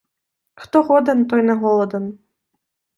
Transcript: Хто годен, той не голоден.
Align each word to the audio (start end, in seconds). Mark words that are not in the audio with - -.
Хто 0.55 0.81
годен, 0.89 1.27
той 1.29 1.43
не 1.43 1.55
голоден. 1.55 2.11